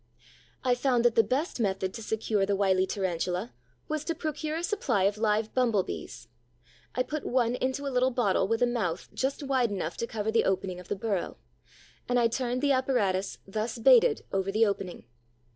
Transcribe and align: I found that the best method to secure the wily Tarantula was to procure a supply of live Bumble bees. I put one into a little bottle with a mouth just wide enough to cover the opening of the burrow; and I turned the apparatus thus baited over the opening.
I 0.63 0.73
found 0.73 1.05
that 1.05 1.13
the 1.13 1.21
best 1.21 1.59
method 1.59 1.93
to 1.93 2.01
secure 2.01 2.43
the 2.43 2.55
wily 2.55 2.87
Tarantula 2.87 3.53
was 3.87 4.03
to 4.05 4.15
procure 4.15 4.55
a 4.57 4.63
supply 4.63 5.03
of 5.03 5.19
live 5.19 5.53
Bumble 5.53 5.83
bees. 5.83 6.27
I 6.95 7.03
put 7.03 7.23
one 7.23 7.53
into 7.53 7.85
a 7.85 7.93
little 7.93 8.09
bottle 8.09 8.47
with 8.47 8.63
a 8.63 8.65
mouth 8.65 9.09
just 9.13 9.43
wide 9.43 9.69
enough 9.69 9.97
to 9.97 10.07
cover 10.07 10.31
the 10.31 10.43
opening 10.45 10.79
of 10.79 10.87
the 10.87 10.95
burrow; 10.95 11.37
and 12.09 12.19
I 12.19 12.29
turned 12.29 12.63
the 12.63 12.71
apparatus 12.71 13.37
thus 13.45 13.77
baited 13.77 14.23
over 14.33 14.51
the 14.51 14.65
opening. 14.65 15.05